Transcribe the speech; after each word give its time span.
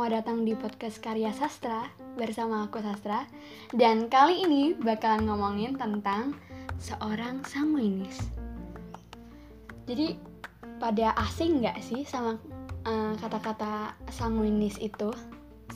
selamat 0.00 0.16
datang 0.24 0.48
di 0.48 0.56
podcast 0.56 0.96
Karya 1.04 1.28
Sastra 1.28 1.84
bersama 2.16 2.64
aku 2.64 2.80
Sastra 2.80 3.28
Dan 3.68 4.08
kali 4.08 4.48
ini 4.48 4.72
bakalan 4.72 5.28
ngomongin 5.28 5.76
tentang 5.76 6.32
seorang 6.80 7.44
sanguinis 7.44 8.16
Jadi 9.84 10.16
pada 10.80 11.12
asing 11.20 11.60
nggak 11.60 11.84
sih 11.84 12.08
sama 12.08 12.40
uh, 12.88 13.12
kata-kata 13.20 13.92
sanguinis 14.08 14.80
itu? 14.80 15.12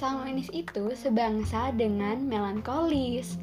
Sanguinis 0.00 0.48
itu 0.56 0.96
sebangsa 0.96 1.77
dengan 1.77 2.25
melankolis, 2.25 3.36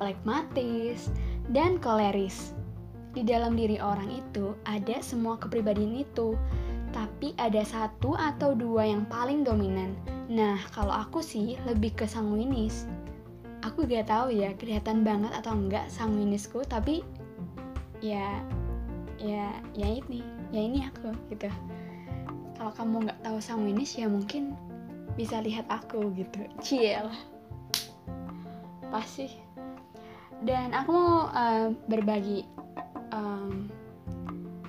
plekmatis, 0.00 1.12
dan 1.52 1.76
koleris 1.76 2.56
Di 3.12 3.20
dalam 3.20 3.52
diri 3.52 3.76
orang 3.84 4.08
itu 4.08 4.56
ada 4.64 4.96
semua 5.04 5.36
kepribadian 5.36 5.92
itu 5.92 6.32
tapi 6.92 7.32
ada 7.40 7.64
satu 7.64 8.12
atau 8.12 8.52
dua 8.52 8.84
yang 8.84 9.08
paling 9.08 9.48
dominan. 9.48 9.96
Nah, 10.32 10.56
kalau 10.72 10.96
aku 10.96 11.20
sih 11.20 11.60
lebih 11.68 11.92
ke 11.92 12.08
sanguinis. 12.08 12.88
Aku 13.68 13.84
gak 13.84 14.08
tahu 14.08 14.32
ya 14.32 14.56
kelihatan 14.56 15.04
banget 15.04 15.28
atau 15.36 15.52
enggak 15.52 15.92
sanguinisku, 15.92 16.64
tapi 16.64 17.04
ya 18.00 18.40
ya 19.20 19.52
ya 19.76 19.88
ini, 19.92 20.24
ya 20.48 20.60
ini 20.64 20.88
aku 20.88 21.12
gitu. 21.28 21.52
Kalau 22.56 22.72
kamu 22.72 23.06
nggak 23.06 23.20
tahu 23.22 23.38
sanguinis 23.44 23.92
ya 23.94 24.08
mungkin 24.08 24.56
bisa 25.20 25.44
lihat 25.44 25.68
aku 25.68 26.10
gitu. 26.16 26.48
Chill. 26.64 27.06
Pasti. 28.88 29.28
Dan 30.42 30.74
aku 30.74 30.90
mau 30.90 31.28
uh, 31.30 31.70
berbagi 31.86 32.42
um, 33.14 33.68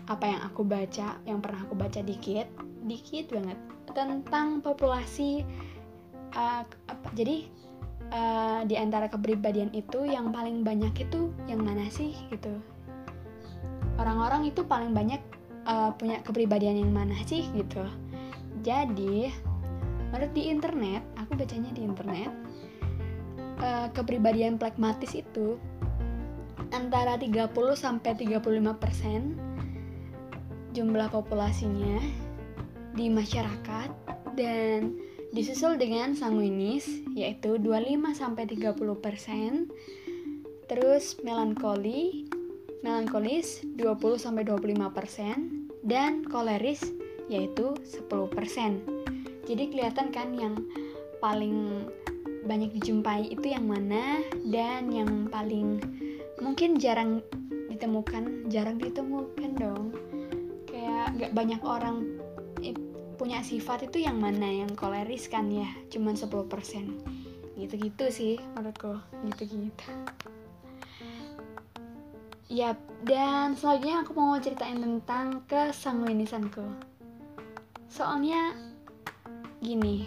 apa 0.05 0.25
yang 0.27 0.41
aku 0.43 0.61
baca, 0.67 1.17
yang 1.25 1.39
pernah 1.39 1.65
aku 1.65 1.73
baca 1.73 2.03
dikit, 2.03 2.45
dikit 2.85 3.31
banget 3.31 3.57
tentang 3.91 4.63
populasi. 4.63 5.43
Uh, 6.33 6.65
apa, 6.89 7.07
jadi 7.13 7.45
uh, 8.09 8.61
di 8.65 8.73
antara 8.79 9.05
kepribadian 9.05 9.69
itu 9.75 10.07
yang 10.07 10.33
paling 10.33 10.65
banyak 10.65 10.93
itu 10.97 11.29
yang 11.45 11.61
mana 11.61 11.85
sih 11.91 12.15
gitu? 12.31 12.55
Orang-orang 13.99 14.49
itu 14.49 14.65
paling 14.65 14.95
banyak 14.95 15.21
uh, 15.69 15.93
punya 15.93 16.23
kepribadian 16.25 16.79
yang 16.79 16.89
mana 16.95 17.13
sih 17.27 17.45
gitu? 17.53 17.85
Jadi 18.63 19.29
menurut 20.09 20.31
di 20.33 20.49
internet, 20.49 21.01
aku 21.17 21.37
bacanya 21.37 21.69
di 21.73 21.81
internet, 21.85 22.31
uh, 23.61 23.89
kepribadian 23.93 24.57
plekmatis 24.57 25.13
itu 25.13 25.57
antara 26.73 27.17
30 27.21 27.53
sampai 27.77 28.17
35 28.17 28.81
persen 28.81 29.37
jumlah 30.73 31.05
populasinya 31.13 32.01
di 32.93 33.09
masyarakat 33.09 33.89
dan 34.37 34.97
disusul 35.33 35.77
dengan 35.81 36.13
sanguinis 36.13 36.85
yaitu 37.17 37.57
25 37.57 38.13
sampai 38.13 38.45
30%. 38.45 39.69
Terus 40.69 41.17
melankoli 41.21 42.29
melankolis 42.83 43.63
20 43.75 44.19
sampai 44.19 44.43
25% 44.45 45.85
dan 45.85 46.21
koleris 46.27 46.83
yaitu 47.27 47.73
10%. 47.81 49.47
Jadi 49.47 49.63
kelihatan 49.71 50.07
kan 50.13 50.35
yang 50.35 50.55
paling 51.19 51.87
banyak 52.43 52.75
dijumpai 52.75 53.31
itu 53.31 53.55
yang 53.55 53.67
mana 53.67 54.19
dan 54.51 54.91
yang 54.91 55.31
paling 55.31 55.79
mungkin 56.43 56.75
jarang 56.75 57.23
ditemukan, 57.71 58.51
jarang 58.51 58.75
ditemukan 58.75 59.51
dong 59.55 59.95
gak 61.17 61.31
banyak 61.35 61.61
orang 61.61 62.17
punya 63.23 63.39
sifat 63.39 63.87
itu 63.87 64.03
yang 64.03 64.19
mana? 64.19 64.43
Yang 64.43 64.75
koleris 64.75 65.31
kan 65.31 65.47
ya? 65.47 65.71
Cuman 65.87 66.19
10% 66.19 66.43
gitu-gitu 67.55 68.05
sih 68.11 68.35
menurutku. 68.51 68.99
Gitu-gitu. 69.23 69.87
Ya 72.51 72.75
dan 73.07 73.55
selanjutnya 73.55 74.03
aku 74.03 74.11
mau 74.11 74.35
ceritain 74.43 74.75
tentang 74.75 75.39
kesanguinisanku. 75.47 76.67
Soalnya 77.87 78.59
gini. 79.63 80.03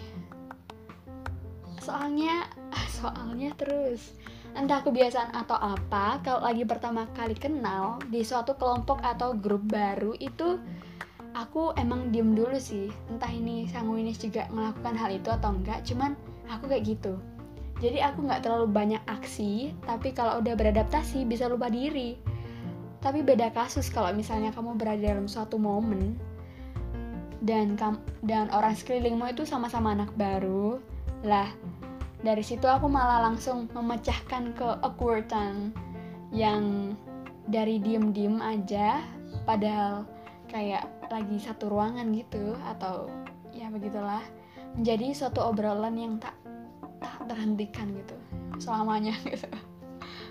Soalnya 1.81 2.45
soalnya 3.01 3.49
terus. 3.57 4.13
Entah 4.53 4.85
kebiasaan 4.85 5.33
atau 5.33 5.57
apa 5.57 6.21
kalau 6.21 6.45
lagi 6.45 6.69
pertama 6.69 7.09
kali 7.17 7.33
kenal 7.33 7.97
di 8.13 8.21
suatu 8.21 8.53
kelompok 8.61 9.01
atau 9.01 9.33
grup 9.33 9.65
baru 9.65 10.13
itu 10.21 10.61
aku 11.37 11.77
emang 11.77 12.09
diem 12.09 12.33
dulu 12.33 12.57
sih. 12.57 12.89
Entah 13.13 13.29
ini 13.29 13.69
sanguinis 13.69 14.17
juga 14.17 14.49
melakukan 14.49 14.97
hal 14.97 15.13
itu 15.13 15.29
atau 15.29 15.53
enggak 15.53 15.85
cuman 15.85 16.17
aku 16.49 16.65
kayak 16.65 16.97
gitu. 16.97 17.21
Jadi 17.77 18.01
aku 18.01 18.25
nggak 18.25 18.41
terlalu 18.41 18.73
banyak 18.73 19.03
aksi 19.05 19.69
tapi 19.85 20.09
kalau 20.17 20.41
udah 20.41 20.57
beradaptasi 20.57 21.29
bisa 21.29 21.45
lupa 21.45 21.69
diri. 21.69 22.17
Tapi 22.97 23.21
beda 23.21 23.53
kasus 23.53 23.93
kalau 23.93 24.09
misalnya 24.17 24.49
kamu 24.49 24.73
berada 24.73 25.13
dalam 25.13 25.29
suatu 25.29 25.61
momen 25.61 26.17
dan 27.45 27.77
dan 28.25 28.49
orang 28.49 28.73
sekelilingmu 28.73 29.29
itu 29.29 29.45
sama-sama 29.45 29.93
anak 29.93 30.09
baru 30.17 30.81
lah 31.21 31.45
dari 32.25 32.41
situ 32.41 32.65
aku 32.65 32.89
malah 32.89 33.21
langsung 33.29 33.69
memecahkan 33.77 34.57
ke 34.57 34.67
awkwardan 34.81 35.69
yang 36.33 36.97
dari 37.45 37.77
diem-diem 37.77 38.41
aja 38.41 39.05
padahal 39.45 40.03
kayak 40.49 40.96
lagi 41.11 41.37
satu 41.39 41.71
ruangan 41.71 42.09
gitu 42.13 42.55
atau 42.75 43.07
ya 43.51 43.71
begitulah 43.71 44.21
menjadi 44.77 45.15
suatu 45.15 45.41
obrolan 45.41 45.95
yang 45.97 46.13
tak 46.21 46.37
tak 47.01 47.17
terhentikan 47.29 47.93
gitu 47.93 48.15
selamanya 48.57 49.13
gitu. 49.31 49.49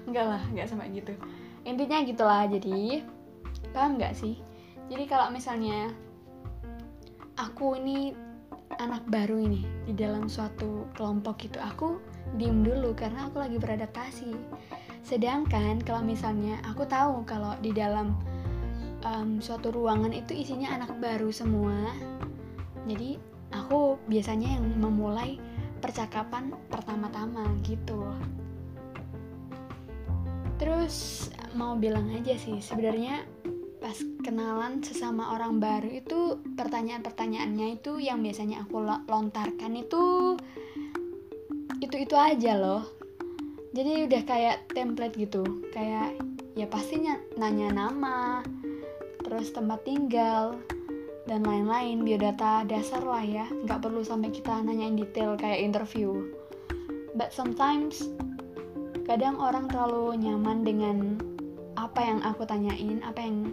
Enggak 0.07 0.27
lah 0.37 0.43
enggak 0.51 0.67
sampai 0.71 0.91
gitu. 0.95 1.15
Intinya 1.67 1.99
gitulah 2.07 2.47
jadi 2.47 3.03
paham 3.75 3.99
nggak 3.99 4.15
sih? 4.15 4.39
Jadi 4.87 5.05
kalau 5.11 5.35
misalnya 5.35 5.91
aku 7.35 7.75
ini 7.79 8.15
anak 8.79 9.03
baru 9.11 9.41
ini 9.41 9.63
di 9.87 9.95
dalam 9.95 10.27
suatu 10.27 10.91
kelompok 10.95 11.49
gitu 11.49 11.59
aku 11.63 11.99
diem 12.37 12.63
dulu 12.67 12.95
karena 12.95 13.27
aku 13.27 13.43
lagi 13.43 13.59
beradaptasi. 13.59 14.31
Sedangkan 15.07 15.83
kalau 15.87 16.03
misalnya 16.03 16.59
aku 16.67 16.83
tahu 16.87 17.23
kalau 17.23 17.55
di 17.63 17.71
dalam 17.71 18.15
um, 19.07 19.39
suatu 19.39 19.71
ruangan 19.71 20.11
itu 20.11 20.35
isinya 20.35 20.75
anak 20.75 20.99
baru 20.99 21.31
semua. 21.31 21.95
Jadi 22.87 23.19
aku 23.55 23.99
biasanya 24.11 24.59
yang 24.59 24.67
memulai 24.79 25.39
percakapan 25.79 26.51
pertama-tama 26.67 27.47
gitu. 27.63 28.03
Terus 30.57 31.29
mau 31.55 31.77
bilang 31.79 32.11
aja 32.11 32.35
sih 32.35 32.59
sebenarnya 32.59 33.23
pas 33.77 33.95
kenalan 34.25 34.83
sesama 34.83 35.37
orang 35.37 35.61
baru 35.61 36.01
itu 36.01 36.41
pertanyaan-pertanyaannya 36.57 37.79
itu 37.79 38.01
yang 38.01 38.25
biasanya 38.25 38.65
aku 38.65 38.83
lontarkan 38.83 39.73
itu 39.79 40.35
itu 41.79 41.97
itu 42.03 42.17
aja 42.17 42.57
loh. 42.57 42.83
Jadi 43.77 44.09
udah 44.09 44.23
kayak 44.25 44.73
template 44.73 45.15
gitu. 45.21 45.45
Kayak 45.77 46.17
ya 46.57 46.65
pastinya 46.65 47.21
nanya 47.37 47.69
nama 47.69 48.41
terus 49.37 49.53
tempat 49.53 49.85
tinggal, 49.85 50.57
dan 51.29 51.45
lain-lain 51.45 52.01
biodata 52.01 52.65
dasar 52.65 53.05
lah 53.05 53.21
ya. 53.21 53.45
Nggak 53.53 53.85
perlu 53.85 54.01
sampai 54.01 54.33
kita 54.33 54.65
nanyain 54.65 54.97
detail 54.97 55.37
kayak 55.37 55.61
interview. 55.61 56.33
But 57.13 57.37
sometimes 57.37 58.01
kadang 59.05 59.37
orang 59.37 59.69
terlalu 59.69 60.17
nyaman 60.25 60.65
dengan 60.65 61.21
apa 61.77 62.01
yang 62.01 62.25
aku 62.25 62.49
tanyain 62.49 63.05
apa 63.05 63.21
yang 63.21 63.53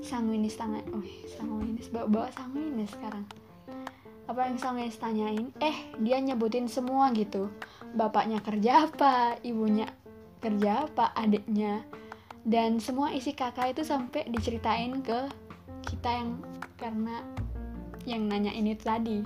sanguinis 0.00 0.56
tanya 0.56 0.80
oh 0.96 1.04
sanguinis 1.36 1.92
bawa 1.92 2.08
bawa 2.08 2.28
sanguinis 2.32 2.88
sekarang. 2.96 3.28
Apa 4.32 4.48
yang 4.48 4.56
sanguinis 4.56 4.96
tanyain? 4.96 5.52
Eh 5.60 5.92
dia 6.00 6.24
nyebutin 6.24 6.72
semua 6.72 7.12
gitu. 7.12 7.52
Bapaknya 7.92 8.40
kerja 8.40 8.88
apa? 8.88 9.36
Ibunya 9.44 9.92
kerja 10.40 10.88
apa? 10.88 11.12
Adiknya 11.12 11.84
dan 12.48 12.80
semua 12.80 13.12
isi 13.12 13.36
kakak 13.36 13.76
itu 13.76 13.84
sampai 13.84 14.24
diceritain 14.32 15.04
ke 15.04 15.28
kita 15.84 16.08
yang 16.08 16.40
karena 16.80 17.20
yang 18.08 18.24
nanya 18.24 18.56
ini 18.56 18.72
tadi. 18.72 19.20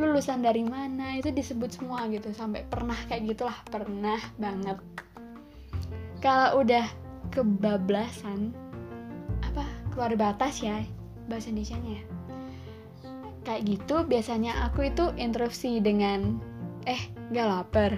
Lulusan 0.00 0.40
dari 0.40 0.64
mana 0.64 1.20
itu 1.20 1.28
disebut 1.28 1.76
semua 1.76 2.08
gitu. 2.08 2.32
Sampai 2.32 2.64
pernah 2.64 2.96
kayak 3.04 3.36
gitulah 3.36 3.58
pernah 3.68 4.16
banget. 4.40 4.80
Kalau 6.24 6.64
udah 6.64 6.88
kebablasan 7.28 8.56
apa 9.44 9.68
keluar 9.92 10.16
batas 10.16 10.64
ya 10.64 10.80
bahasa 11.28 11.52
Indonesia 11.52 11.76
nya 11.84 12.00
kayak 13.44 13.62
gitu 13.68 14.08
biasanya 14.08 14.56
aku 14.64 14.88
itu 14.88 15.12
interupsi 15.20 15.84
dengan 15.84 16.40
eh 16.88 17.12
gak 17.28 17.44
lapar. 17.44 17.92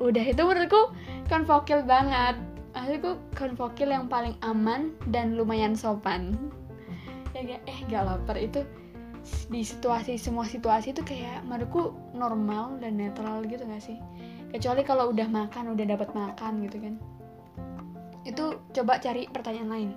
Udah 0.00 0.24
itu 0.24 0.40
menurutku 0.40 0.96
kan 1.28 1.44
banget 1.44 2.51
aku 2.88 3.18
konvokil 3.36 3.92
yang 3.92 4.10
paling 4.10 4.34
aman 4.42 4.96
dan 5.12 5.38
lumayan 5.38 5.76
sopan. 5.76 6.34
Ya 7.36 7.44
gak 7.44 7.62
eh 7.68 7.78
gak 7.86 8.04
lapar. 8.06 8.36
Itu 8.40 8.66
di 9.48 9.62
situasi 9.62 10.18
semua 10.18 10.42
situasi 10.42 10.90
itu 10.90 11.02
kayak 11.06 11.46
menurutku 11.46 11.94
normal 12.16 12.80
dan 12.82 12.98
netral 12.98 13.44
gitu 13.46 13.62
gak 13.62 13.82
sih? 13.82 13.98
Kecuali 14.50 14.82
kalau 14.82 15.14
udah 15.14 15.28
makan 15.30 15.72
udah 15.72 15.86
dapat 15.86 16.10
makan 16.12 16.52
gitu 16.66 16.76
kan. 16.82 16.94
Itu 18.26 18.58
coba 18.74 18.98
cari 18.98 19.26
pertanyaan 19.30 19.70
lain. 19.70 19.90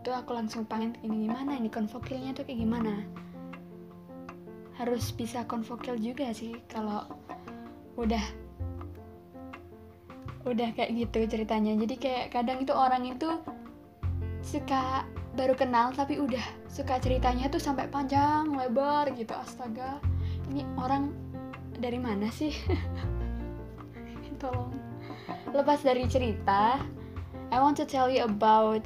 Itu 0.00 0.12
aku 0.12 0.36
langsung 0.36 0.68
pengen 0.68 0.96
ini 1.00 1.28
gimana 1.28 1.56
ini 1.56 1.72
konvokilnya 1.72 2.36
tuh 2.36 2.44
kayak 2.44 2.60
gimana? 2.60 3.04
Harus 4.76 5.14
bisa 5.14 5.46
konvokil 5.46 5.96
juga 5.96 6.34
sih 6.34 6.58
kalau 6.66 7.06
udah 7.94 8.43
udah 10.44 10.68
kayak 10.76 10.92
gitu 10.92 11.24
ceritanya. 11.28 11.72
Jadi 11.76 11.94
kayak 11.96 12.26
kadang 12.32 12.60
itu 12.60 12.72
orang 12.72 13.04
itu 13.08 13.28
suka 14.44 15.08
baru 15.34 15.56
kenal 15.56 15.90
tapi 15.96 16.20
udah 16.20 16.44
suka 16.68 17.00
ceritanya 17.00 17.48
tuh 17.48 17.60
sampai 17.60 17.88
panjang 17.88 18.52
lebar 18.52 19.08
gitu. 19.16 19.32
Astaga 19.32 19.98
ini 20.52 20.62
orang 20.76 21.10
dari 21.80 21.96
mana 21.96 22.28
sih? 22.28 22.52
Tolong. 24.40 24.76
Lepas 25.56 25.80
dari 25.80 26.04
cerita 26.04 26.76
I 27.48 27.58
want 27.62 27.80
to 27.80 27.88
tell 27.88 28.12
you 28.12 28.28
about 28.28 28.84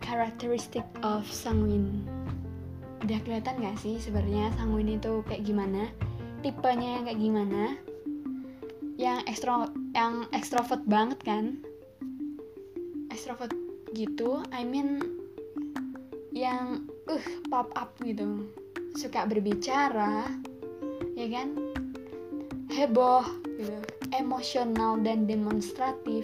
characteristic 0.00 0.84
of 1.04 1.28
sanguine 1.28 2.04
udah 3.02 3.18
kelihatan 3.26 3.58
gak 3.58 3.76
sih 3.82 3.98
sebenarnya 3.98 4.54
sanguine 4.54 4.94
itu 4.94 5.26
kayak 5.26 5.42
gimana? 5.42 5.90
Tipenya 6.42 7.02
kayak 7.02 7.18
gimana 7.18 7.74
yang 9.02 9.26
ekstro 9.26 9.66
yang 9.98 10.30
ekstrovert 10.30 10.86
banget 10.86 11.18
kan? 11.26 11.58
Ekstrovert 13.10 13.50
gitu 13.98 14.46
I 14.54 14.62
mean 14.62 15.02
yang 16.30 16.86
uh 17.10 17.26
pop 17.50 17.74
up 17.74 17.98
gitu. 18.06 18.46
Suka 18.94 19.26
berbicara 19.26 20.30
ya 21.18 21.26
kan? 21.34 21.58
Heboh 22.70 23.26
gitu. 23.58 23.78
Emosional 24.14 25.02
dan 25.02 25.26
demonstratif. 25.26 26.22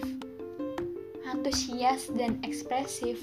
Antusias 1.27 2.07
dan 2.15 2.39
ekspresif. 2.47 3.19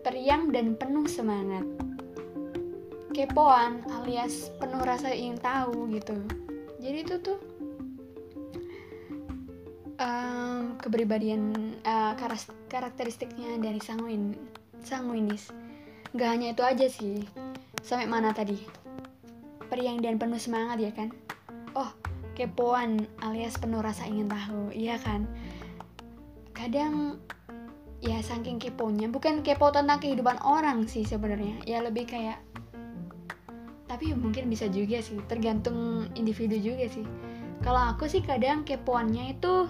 Periang 0.00 0.48
dan 0.48 0.74
penuh 0.80 1.04
semangat. 1.04 1.66
Kepoan 3.12 3.84
alias 4.00 4.50
penuh 4.58 4.82
rasa 4.82 5.12
ingin 5.12 5.38
tahu 5.38 5.86
gitu. 5.92 6.18
Jadi 6.82 6.98
itu 7.02 7.16
tuh 7.22 7.38
um, 10.00 10.76
kepribadian 10.80 11.74
uh, 11.84 12.12
karakteristiknya 12.68 13.60
dari 13.60 13.80
sanguin 13.80 14.36
sanguinis 14.84 15.50
nggak 16.16 16.30
hanya 16.32 16.48
itu 16.54 16.62
aja 16.64 16.86
sih 16.88 17.26
sampai 17.84 18.08
mana 18.08 18.32
tadi? 18.32 18.56
Periang 19.66 20.00
dan 20.00 20.16
penuh 20.16 20.40
semangat 20.40 20.78
ya 20.80 20.92
kan? 20.94 21.12
Oh 21.76 21.90
kepoan 22.36 23.08
alias 23.20 23.56
penuh 23.60 23.80
rasa 23.84 24.08
ingin 24.08 24.28
tahu 24.30 24.72
iya 24.72 24.96
kan? 24.96 25.28
Kadang 26.56 27.20
ya 28.00 28.20
saking 28.20 28.60
keponya 28.60 29.08
bukan 29.08 29.40
kepo 29.44 29.72
tentang 29.72 30.00
kehidupan 30.00 30.40
orang 30.40 30.88
sih 30.88 31.04
sebenarnya. 31.04 31.60
Ya 31.68 31.84
lebih 31.84 32.08
kayak 32.08 32.40
tapi 33.86 34.12
mungkin 34.12 34.48
bisa 34.52 34.68
juga 34.68 35.00
sih 35.00 35.20
tergantung 35.28 36.08
individu 36.16 36.56
juga 36.56 36.88
sih. 36.88 37.04
Kalau 37.64 37.96
aku 37.96 38.08
sih 38.08 38.20
kadang 38.20 38.64
kepoannya 38.64 39.36
itu 39.36 39.68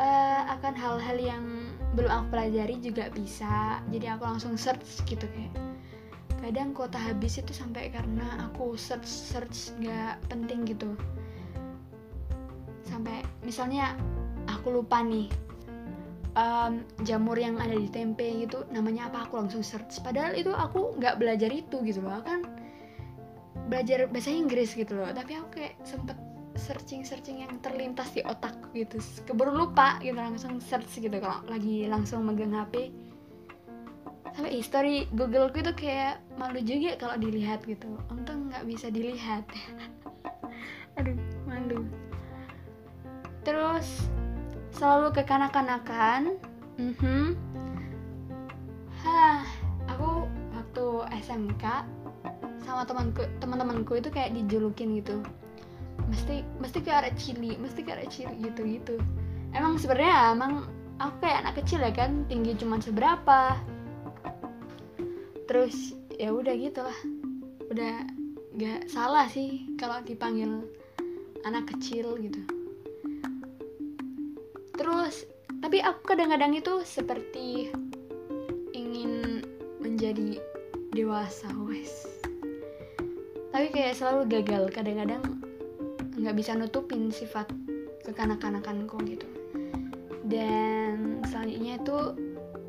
uh, 0.00 0.42
akan 0.58 0.74
hal-hal 0.74 1.16
yang 1.20 1.44
belum 1.92 2.08
aku 2.08 2.26
pelajari 2.32 2.80
juga 2.80 3.12
bisa. 3.12 3.84
Jadi 3.92 4.06
aku 4.08 4.24
langsung 4.24 4.56
search 4.56 5.04
gitu 5.04 5.28
kayak 5.28 5.52
kadang 6.40 6.72
kota 6.72 6.96
habis 6.96 7.36
itu 7.36 7.52
sampai 7.52 7.92
karena 7.92 8.48
aku 8.48 8.72
search 8.72 9.04
search 9.04 9.76
nggak 9.76 10.16
penting 10.32 10.64
gitu. 10.64 10.96
Sampai 12.88 13.20
misalnya 13.44 13.94
aku 14.48 14.80
lupa 14.80 15.04
nih 15.04 15.28
um, 16.34 16.80
jamur 17.04 17.36
yang 17.36 17.60
ada 17.60 17.76
di 17.76 17.92
tempe 17.92 18.24
gitu 18.48 18.64
namanya 18.72 19.12
apa 19.12 19.28
aku 19.28 19.36
langsung 19.36 19.60
search. 19.60 20.00
Padahal 20.00 20.32
itu 20.32 20.50
aku 20.50 20.96
nggak 20.96 21.20
belajar 21.20 21.52
itu 21.52 21.84
gitu 21.84 22.00
loh. 22.00 22.24
Kan 22.24 22.48
belajar 23.68 24.08
bahasa 24.08 24.32
Inggris 24.32 24.72
gitu 24.72 24.96
loh. 24.96 25.12
Tapi 25.12 25.36
aku 25.36 25.48
kayak 25.60 25.76
sempet 25.84 26.29
searching 26.58 27.06
searching 27.06 27.46
yang 27.46 27.58
terlintas 27.62 28.10
di 28.14 28.22
otak 28.26 28.56
gitu. 28.74 28.98
Keburu 29.26 29.54
lupa 29.54 29.98
gitu 30.02 30.16
langsung 30.18 30.58
search 30.58 30.98
gitu. 30.98 31.12
Kalau 31.12 31.42
lagi 31.46 31.86
langsung 31.86 32.26
megang 32.26 32.54
HP 32.54 32.90
sampai 34.30 34.62
history 34.62 35.10
Google 35.10 35.50
itu 35.50 35.74
kayak 35.74 36.22
malu 36.38 36.62
juga 36.62 36.94
kalau 36.98 37.16
dilihat 37.18 37.66
gitu. 37.66 37.98
Untung 38.10 38.50
nggak 38.50 38.66
bisa 38.66 38.90
dilihat. 38.90 39.46
Aduh 40.98 41.18
malu. 41.46 41.86
Terus 43.42 44.06
selalu 44.74 45.12
kekanak-kanakan. 45.14 46.38
Mm 46.80 46.96
-hmm. 46.96 47.24
hah 49.04 49.44
aku 49.84 50.24
waktu 50.56 50.84
SMK 51.20 51.64
sama 52.64 52.88
temanku 52.88 53.20
teman-temanku 53.36 54.00
itu 54.00 54.08
kayak 54.08 54.32
dijulukin 54.32 54.96
gitu 54.96 55.20
mesti 56.08 56.46
mesti 56.62 56.78
kayak 56.80 56.98
ada 57.06 57.12
cili 57.18 57.58
mesti 57.58 57.80
kayak 57.84 58.04
ada 58.04 58.08
cili 58.08 58.34
gitu 58.46 58.62
gitu. 58.64 58.94
Emang 59.50 59.76
sebenarnya 59.76 60.32
emang 60.36 60.70
aku 61.02 61.14
kayak 61.24 61.42
anak 61.42 61.54
kecil 61.64 61.80
ya 61.82 61.92
kan 61.92 62.24
tinggi 62.30 62.54
cuma 62.56 62.78
seberapa. 62.78 63.58
Terus 65.50 65.98
ya 66.14 66.30
udah 66.30 66.54
gitulah. 66.54 66.98
Udah 67.70 68.06
gak 68.54 68.90
salah 68.90 69.26
sih 69.26 69.66
kalau 69.80 69.98
dipanggil 70.04 70.62
anak 71.42 71.66
kecil 71.74 72.14
gitu. 72.20 72.40
Terus 74.76 75.26
tapi 75.60 75.82
aku 75.82 76.00
kadang-kadang 76.04 76.56
itu 76.56 76.80
seperti 76.86 77.68
ingin 78.72 79.42
menjadi 79.80 80.40
dewasa 80.92 81.48
wes. 81.66 82.06
Tapi 83.50 83.66
kayak 83.74 83.98
selalu 83.98 84.40
gagal 84.40 84.70
kadang-kadang 84.70 85.39
nggak 86.20 86.36
bisa 86.36 86.52
nutupin 86.52 87.08
sifat 87.08 87.48
kekanak-kanakanku 88.04 89.00
gitu. 89.08 89.28
Dan 90.28 91.24
selanjutnya 91.26 91.80
itu 91.80 91.98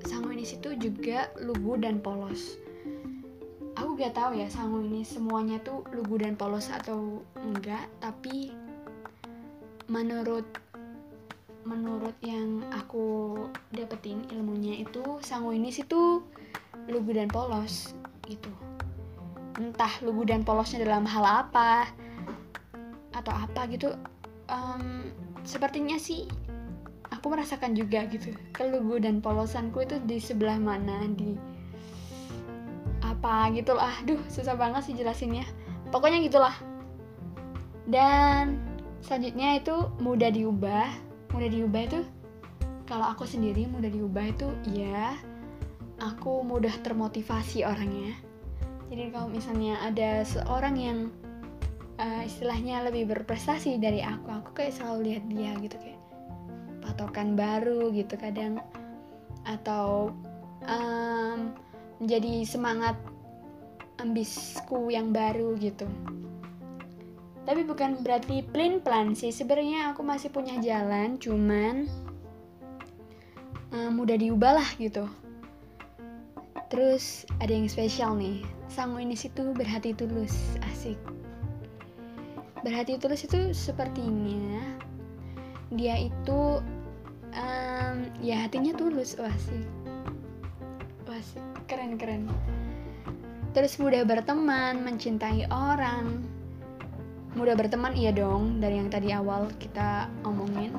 sanguinis 0.08 0.58
itu 0.58 0.74
juga 0.80 1.30
lugu 1.44 1.78
dan 1.78 2.00
polos. 2.00 2.58
Aku 3.78 3.98
gak 3.98 4.14
tahu 4.14 4.38
ya 4.38 4.46
sangu 4.52 4.84
ini 4.84 5.02
semuanya 5.02 5.58
tuh 5.64 5.86
lugu 5.96 6.22
dan 6.22 6.36
polos 6.36 6.70
atau 6.70 7.24
enggak 7.40 7.88
tapi 8.04 8.54
menurut 9.90 10.46
menurut 11.62 12.14
yang 12.26 12.66
aku 12.74 13.38
dapetin 13.70 14.26
ilmunya 14.34 14.82
itu 14.82 15.22
sanguinis 15.22 15.82
itu 15.82 16.26
lugu 16.90 17.12
dan 17.14 17.30
polos 17.30 17.94
gitu. 18.26 18.50
Entah 19.62 19.94
lugu 20.02 20.26
dan 20.26 20.42
polosnya 20.42 20.82
dalam 20.82 21.06
hal 21.06 21.46
apa 21.46 21.86
atau 23.12 23.34
apa 23.36 23.68
gitu 23.72 23.94
um, 24.48 25.12
sepertinya 25.44 26.00
sih 26.00 26.28
aku 27.12 27.32
merasakan 27.32 27.76
juga 27.78 28.08
gitu. 28.10 28.34
Kelugu 28.56 28.98
dan 28.98 29.20
polosanku 29.20 29.84
itu 29.86 30.00
di 30.08 30.18
sebelah 30.18 30.58
mana 30.58 31.06
di 31.12 31.36
apa 33.04 33.52
gitu 33.54 33.76
lah. 33.76 33.94
Aduh 34.02 34.20
susah 34.32 34.56
banget 34.56 34.90
sih 34.90 34.96
jelasinnya. 34.98 35.46
Pokoknya 35.92 36.24
gitulah. 36.24 36.56
Dan 37.86 38.58
selanjutnya 39.04 39.60
itu 39.60 39.76
mudah 40.00 40.32
diubah. 40.32 40.90
Mudah 41.36 41.50
diubah 41.52 41.82
itu 41.86 42.00
kalau 42.88 43.08
aku 43.08 43.24
sendiri 43.24 43.72
mudah 43.72 43.88
diubah 43.88 44.36
itu 44.36 44.48
ya 44.76 45.16
aku 46.02 46.42
mudah 46.42 46.74
termotivasi 46.82 47.64
orangnya. 47.64 48.18
Jadi 48.92 49.16
kalau 49.16 49.32
misalnya 49.32 49.80
ada 49.80 50.28
seorang 50.28 50.76
yang 50.76 51.00
uh, 52.02 52.22
istilahnya 52.26 52.82
lebih 52.90 53.06
berprestasi 53.14 53.78
dari 53.78 54.02
aku. 54.02 54.28
Aku 54.42 54.50
kayak 54.58 54.74
selalu 54.74 55.14
lihat 55.14 55.24
dia 55.30 55.52
gitu 55.62 55.78
kayak 55.78 56.02
patokan 56.82 57.38
baru 57.38 57.94
gitu 57.94 58.18
kadang. 58.18 58.58
Atau 59.46 60.14
um, 60.66 61.54
menjadi 62.02 62.46
semangat 62.46 62.98
ambisku 64.02 64.90
yang 64.90 65.14
baru 65.14 65.54
gitu. 65.62 65.86
Tapi 67.46 67.62
bukan 67.66 68.02
berarti 68.02 68.46
plain 68.50 68.82
plan 68.82 69.14
sih. 69.14 69.30
Sebenarnya 69.30 69.94
aku 69.94 70.02
masih 70.02 70.30
punya 70.34 70.58
jalan 70.62 71.18
cuman 71.22 71.86
uh, 73.74 73.90
mudah 73.94 74.18
diubah 74.18 74.62
lah 74.62 74.70
gitu. 74.78 75.06
Terus 76.70 77.28
ada 77.42 77.52
yang 77.52 77.68
spesial 77.68 78.16
nih. 78.16 78.46
Sang 78.72 78.96
ini 78.96 79.18
situ 79.18 79.52
berhati 79.52 79.92
tulus 79.92 80.56
asik 80.72 81.21
berhati 82.62 83.02
tulus 83.02 83.26
itu 83.26 83.54
sepertinya 83.54 84.62
dia 85.72 85.96
itu 85.98 86.60
um, 87.36 87.96
ya 88.20 88.48
hatinya 88.48 88.76
tulus. 88.76 89.16
Wah 89.16 89.36
sih. 89.40 89.64
Wah 91.08 91.22
sih. 91.24 91.42
Keren 91.68 91.96
keren. 91.96 92.28
Terus 93.56 93.80
mudah 93.80 94.04
berteman 94.04 94.84
mencintai 94.84 95.48
orang. 95.52 96.24
Mudah 97.36 97.56
berteman 97.56 97.96
iya 97.96 98.12
dong 98.12 98.60
dari 98.60 98.76
yang 98.80 98.92
tadi 98.92 99.16
awal 99.16 99.48
kita 99.56 100.12
omongin. 100.28 100.76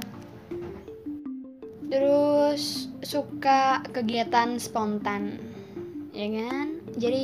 Terus 1.89 2.93
suka 3.05 3.85
kegiatan 3.93 4.57
spontan 4.61 5.41
ya 6.13 6.29
kan? 6.29 6.81
Jadi 6.97 7.23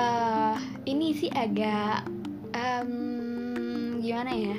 uh, 0.00 0.56
ini 0.88 1.12
sih 1.12 1.28
agak 1.32 2.08
um, 2.56 3.11
gimana 4.02 4.34
ya? 4.34 4.58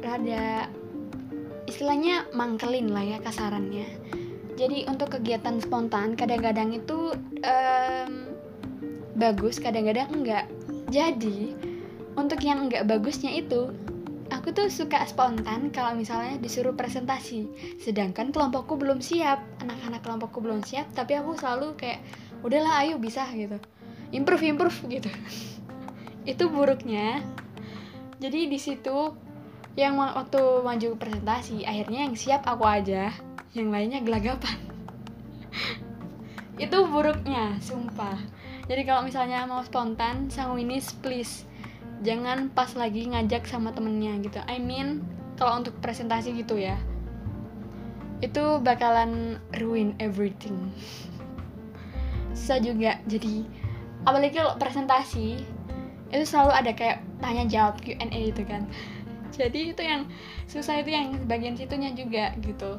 Rada 0.00 0.72
istilahnya 1.68 2.24
mangkelin 2.32 2.88
lah 2.88 3.04
ya 3.04 3.18
kasarannya. 3.20 3.86
Jadi 4.54 4.86
untuk 4.88 5.18
kegiatan 5.18 5.58
spontan 5.58 6.14
kadang-kadang 6.14 6.72
itu 6.72 7.12
um, 7.44 8.12
bagus 9.18 9.60
kadang-kadang 9.60 10.08
enggak. 10.14 10.46
Jadi 10.88 11.52
untuk 12.14 12.40
yang 12.40 12.70
enggak 12.70 12.86
bagusnya 12.86 13.34
itu 13.34 13.74
aku 14.30 14.54
tuh 14.54 14.70
suka 14.70 15.02
spontan 15.04 15.74
kalau 15.74 15.98
misalnya 15.98 16.38
disuruh 16.38 16.72
presentasi. 16.72 17.50
Sedangkan 17.82 18.30
kelompokku 18.30 18.78
belum 18.78 19.02
siap 19.02 19.42
anak-anak 19.60 20.00
kelompokku 20.06 20.38
belum 20.38 20.62
siap 20.62 20.86
tapi 20.94 21.18
aku 21.18 21.34
selalu 21.34 21.74
kayak 21.74 22.00
udahlah 22.46 22.86
ayo 22.86 22.96
bisa 23.02 23.26
gitu. 23.34 23.58
Improve 24.14 24.46
improve 24.46 24.78
gitu. 24.86 25.10
Itu 26.30 26.48
buruknya 26.48 27.20
jadi 28.22 28.46
di 28.46 28.58
situ 28.60 29.14
yang 29.74 29.98
waktu 29.98 30.62
maju 30.62 30.88
presentasi 30.94 31.66
akhirnya 31.66 32.06
yang 32.06 32.14
siap 32.14 32.46
aku 32.46 32.62
aja 32.62 33.10
yang 33.54 33.70
lainnya 33.70 34.02
gelagapan. 34.02 34.58
Itu 36.54 36.86
buruknya 36.86 37.58
sumpah. 37.58 38.18
Jadi 38.70 38.82
kalau 38.86 39.02
misalnya 39.02 39.42
mau 39.46 39.62
spontan 39.66 40.30
sanguinis 40.30 40.94
please 41.02 41.46
jangan 42.06 42.50
pas 42.50 42.70
lagi 42.78 43.06
ngajak 43.10 43.46
sama 43.46 43.74
temennya 43.74 44.18
gitu. 44.22 44.38
I 44.46 44.62
mean 44.62 45.02
kalau 45.34 45.62
untuk 45.62 45.74
presentasi 45.82 46.34
gitu 46.38 46.58
ya 46.58 46.78
itu 48.22 48.62
bakalan 48.62 49.42
ruin 49.58 49.92
everything. 49.98 50.70
Susah 52.32 52.62
juga. 52.62 52.98
Jadi 53.10 53.44
apalagi 54.06 54.38
kalau 54.38 54.54
presentasi 54.56 55.42
itu 56.14 56.24
selalu 56.30 56.52
ada 56.54 56.70
kayak 56.70 57.02
tanya 57.18 57.44
jawab 57.50 57.74
Q&A 57.82 58.20
itu 58.30 58.42
kan. 58.46 58.62
Jadi 59.34 59.74
itu 59.74 59.82
yang 59.82 60.06
susah 60.46 60.78
itu 60.78 60.94
yang 60.94 61.18
bagian 61.26 61.58
situnya 61.58 61.90
juga 61.90 62.30
gitu. 62.38 62.78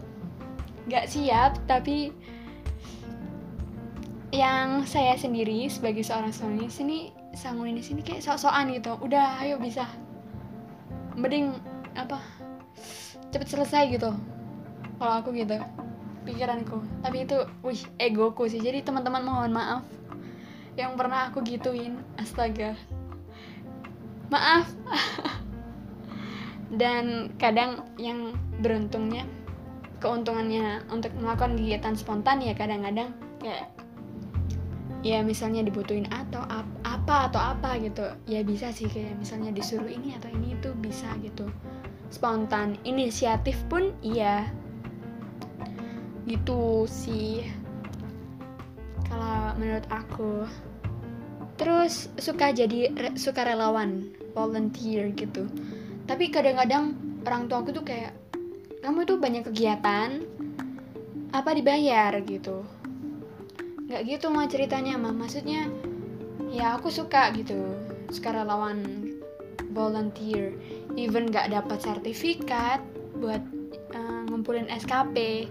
Nggak 0.87 1.05
siap 1.11 1.59
tapi 1.67 2.15
yang 4.31 4.87
saya 4.87 5.19
sendiri 5.19 5.67
sebagai 5.67 6.03
seorang 6.03 6.31
suami 6.31 6.71
sini 6.71 7.11
sangguin 7.35 7.75
di 7.75 7.83
sini 7.83 7.99
kayak 7.99 8.23
sok-sokan 8.23 8.71
gitu. 8.71 8.95
Udah 9.03 9.43
ayo 9.43 9.59
bisa. 9.59 9.83
Mending 11.19 11.51
apa 11.99 12.23
cepet 13.35 13.51
selesai 13.51 13.91
gitu. 13.91 14.15
Kalau 14.95 15.13
aku 15.19 15.35
gitu 15.35 15.59
pikiranku. 16.23 16.79
Tapi 17.03 17.27
itu 17.27 17.37
wih 17.67 17.83
egoku 17.99 18.47
sih. 18.47 18.63
Jadi 18.63 18.79
teman-teman 18.79 19.27
mohon 19.27 19.51
maaf 19.51 19.83
yang 20.79 20.95
pernah 20.95 21.27
aku 21.27 21.43
gituin. 21.43 21.99
Astaga 22.15 22.94
maaf. 24.29 24.69
Dan 26.75 27.31
kadang 27.37 27.85
yang 27.95 28.33
beruntungnya 28.59 29.23
keuntungannya 30.01 30.83
untuk 30.91 31.13
melakukan 31.17 31.55
kegiatan 31.55 31.95
spontan 31.95 32.43
ya 32.43 32.53
kadang-kadang 32.53 33.15
kayak 33.39 33.71
ya 35.05 35.21
misalnya 35.21 35.61
dibutuhin 35.61 36.09
atau 36.09 36.41
ap, 36.49 36.65
apa 36.81 37.29
atau 37.29 37.41
apa 37.41 37.77
gitu. 37.77 38.05
Ya 38.25 38.41
bisa 38.41 38.73
sih 38.73 38.89
kayak 38.89 39.21
misalnya 39.21 39.53
disuruh 39.53 39.87
ini 39.87 40.17
atau 40.17 40.29
ini 40.33 40.57
itu 40.57 40.73
bisa 40.81 41.07
gitu. 41.21 41.45
Spontan 42.09 42.81
inisiatif 42.81 43.61
pun 43.69 43.93
iya. 44.01 44.49
Gitu 46.25 46.89
sih. 46.89 47.45
Kalau 49.05 49.53
menurut 49.61 49.85
aku 49.93 50.49
terus 51.55 52.11
suka 52.19 52.51
jadi 52.51 52.91
re, 52.91 53.09
suka 53.15 53.47
relawan 53.47 54.11
volunteer 54.35 55.11
gitu. 55.15 55.47
Tapi 56.05 56.29
kadang-kadang 56.29 56.95
orang 57.25 57.47
tua 57.47 57.63
aku 57.63 57.71
tuh 57.71 57.85
kayak 57.87 58.13
kamu 58.83 59.07
tuh 59.07 59.17
banyak 59.17 59.43
kegiatan 59.49 60.21
apa 61.33 61.49
dibayar? 61.55 62.13
gitu. 62.21 62.63
Nggak 63.89 64.01
gitu 64.05 64.27
mah 64.29 64.47
ceritanya 64.51 64.99
mah 64.99 65.15
maksudnya 65.15 65.67
ya 66.51 66.77
aku 66.77 66.91
suka 66.91 67.31
gitu 67.33 67.57
suka 68.11 68.35
relawan 68.35 69.09
volunteer. 69.71 70.53
Even 70.99 71.31
nggak 71.31 71.51
dapat 71.51 71.79
sertifikat 71.81 72.83
buat 73.19 73.41
uh, 73.95 74.21
ngumpulin 74.27 74.67
SKP 74.67 75.47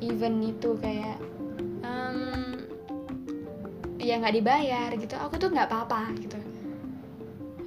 even 0.00 0.40
itu 0.42 0.74
kayak 0.80 1.20
ya 4.10 4.18
nggak 4.18 4.34
dibayar 4.42 4.90
gitu. 4.98 5.14
Aku 5.14 5.38
tuh 5.38 5.54
nggak 5.54 5.70
apa-apa 5.70 6.10
gitu. 6.18 6.38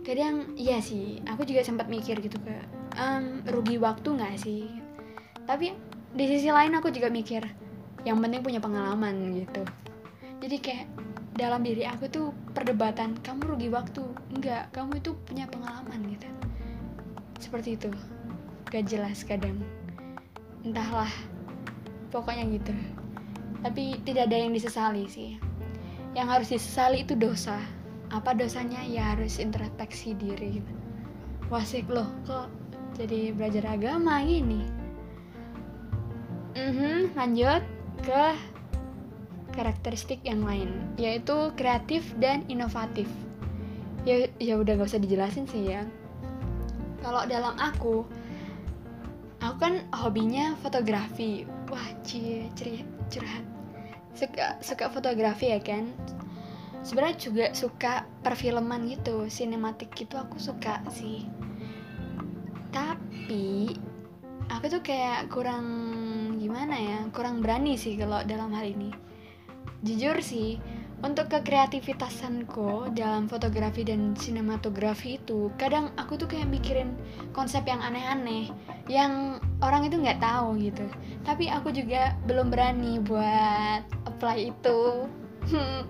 Kadang 0.03 0.51
iya 0.59 0.83
sih 0.83 1.23
aku 1.23 1.47
juga 1.47 1.63
sempat 1.63 1.87
mikir 1.87 2.19
gitu 2.19 2.35
kayak 2.43 2.67
um, 2.99 3.39
rugi 3.47 3.79
waktu 3.79 4.07
nggak 4.11 4.35
sih? 4.35 4.67
Tapi 5.47 5.71
di 6.11 6.25
sisi 6.27 6.51
lain 6.51 6.75
aku 6.75 6.91
juga 6.91 7.07
mikir 7.07 7.47
yang 8.03 8.19
penting 8.19 8.43
punya 8.43 8.59
pengalaman 8.59 9.31
gitu. 9.39 9.63
Jadi 10.43 10.57
kayak 10.59 10.85
dalam 11.39 11.63
diri 11.63 11.87
aku 11.87 12.11
tuh 12.11 12.35
perdebatan 12.51 13.15
kamu 13.23 13.55
rugi 13.55 13.69
waktu? 13.71 14.03
Enggak 14.35 14.67
kamu 14.75 14.99
itu 14.99 15.15
punya 15.23 15.47
pengalaman 15.47 16.03
gitu. 16.11 16.27
Seperti 17.39 17.79
itu. 17.79 17.89
Gak 18.67 18.91
jelas 18.91 19.23
kadang. 19.23 19.55
Entahlah. 20.67 21.09
Pokoknya 22.11 22.43
gitu. 22.51 22.75
Tapi 23.63 24.03
tidak 24.03 24.27
ada 24.27 24.35
yang 24.35 24.51
disesali 24.51 25.07
sih 25.07 25.52
yang 26.13 26.29
harus 26.29 26.53
disesali 26.53 27.05
itu 27.05 27.17
dosa. 27.17 27.57
Apa 28.13 28.37
dosanya? 28.37 28.81
Ya 28.85 29.13
harus 29.17 29.41
introspeksi 29.41 30.13
diri 30.17 30.61
gitu. 30.61 30.73
Wasik 31.49 31.89
loh 31.89 32.09
kok 32.25 32.49
jadi 32.93 33.33
belajar 33.33 33.73
agama 33.73 34.21
gini 34.21 34.83
mm 36.53 36.71
-hmm, 36.71 36.97
lanjut 37.17 37.61
ke 38.05 38.23
karakteristik 39.53 40.21
yang 40.25 40.41
lain 40.45 40.69
yaitu 40.97 41.53
kreatif 41.53 42.01
dan 42.17 42.41
inovatif. 42.49 43.05
Ya 44.03 44.27
ya 44.41 44.57
udah 44.59 44.75
gak 44.81 44.89
usah 44.89 45.01
dijelasin 45.01 45.45
sih 45.45 45.73
ya. 45.73 45.85
Kalau 47.05 47.23
dalam 47.29 47.55
aku 47.61 48.03
aku 49.39 49.55
kan 49.61 49.85
hobinya 49.93 50.57
fotografi. 50.59 51.45
Wah 51.69 51.89
cie 52.05 52.49
curhat 53.09 53.45
suka 54.13 54.61
suka 54.61 54.85
fotografi 54.93 55.49
ya 55.49 55.59
kan 55.61 55.89
sebenarnya 56.83 57.17
juga 57.17 57.45
suka 57.55 58.05
perfilman 58.21 58.85
gitu 58.91 59.25
sinematik 59.31 59.95
gitu 59.95 60.19
aku 60.19 60.37
suka 60.37 60.83
sih. 60.91 61.25
Tapi 62.69 63.73
aku 64.51 64.65
tuh 64.67 64.81
kayak 64.83 65.31
kurang 65.31 65.65
gimana 66.37 66.75
ya 66.75 66.99
kurang 67.15 67.39
berani 67.39 67.79
sih 67.79 67.95
kalau 67.95 68.21
dalam 68.27 68.51
hal 68.51 68.67
ini. 68.67 68.91
Jujur 69.83 70.19
sih 70.19 70.59
untuk 71.03 71.27
kekreativitasanku 71.27 72.95
dalam 72.95 73.27
fotografi 73.27 73.83
dan 73.83 74.15
sinematografi 74.15 75.19
itu 75.19 75.51
kadang 75.59 75.91
aku 75.99 76.15
tuh 76.15 76.31
kayak 76.31 76.47
mikirin 76.47 76.95
konsep 77.35 77.67
yang 77.67 77.83
aneh-aneh 77.83 78.47
yang 78.87 79.43
orang 79.59 79.83
itu 79.83 79.99
nggak 79.99 80.23
tahu 80.23 80.55
gitu. 80.63 80.87
Tapi 81.27 81.51
aku 81.51 81.75
juga 81.75 82.15
belum 82.23 82.47
berani 82.51 83.03
buat 83.03 83.83
apply 84.23 84.55
itu. 84.55 84.79